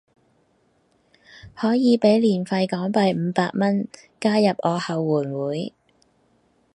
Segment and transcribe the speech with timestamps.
[1.53, 3.87] 可以俾年費港幣五百蚊
[4.19, 5.75] 加入我後援會